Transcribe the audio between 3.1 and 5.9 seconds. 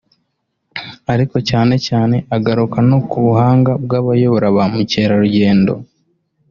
buhanga bw’abayobora ba mukerarugendo